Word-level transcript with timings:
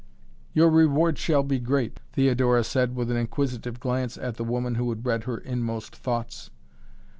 "Your 0.53 0.71
reward 0.71 1.19
shall 1.19 1.43
be 1.43 1.59
great," 1.59 1.99
Theodora 2.13 2.63
said 2.63 2.95
with 2.95 3.11
an 3.11 3.17
inquisitive 3.17 3.79
glance 3.79 4.17
at 4.17 4.35
the 4.35 4.43
woman 4.43 4.73
who 4.73 4.89
had 4.89 5.05
read 5.05 5.25
her 5.25 5.37
inmost 5.37 5.95
thoughts. 5.95 6.49